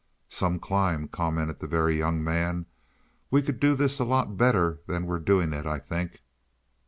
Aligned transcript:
"Some 0.29 0.57
climb," 0.57 1.09
commented 1.09 1.59
the 1.59 1.67
Very 1.67 1.95
Young 1.95 2.23
Man. 2.23 2.65
"We 3.29 3.43
could 3.43 3.59
do 3.59 3.75
this 3.75 3.99
a 3.99 4.03
lot 4.03 4.35
better 4.35 4.79
than 4.87 5.05
we're 5.05 5.19
doing 5.19 5.53
it, 5.53 5.67
I 5.67 5.77
think." 5.77 6.21